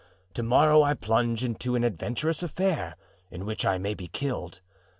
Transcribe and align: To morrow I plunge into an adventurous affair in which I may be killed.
To 0.33 0.41
morrow 0.41 0.81
I 0.81 0.95
plunge 0.95 1.43
into 1.43 1.75
an 1.75 1.83
adventurous 1.83 2.41
affair 2.41 2.95
in 3.29 3.45
which 3.45 3.67
I 3.67 3.77
may 3.77 3.93
be 3.93 4.07
killed. 4.07 4.59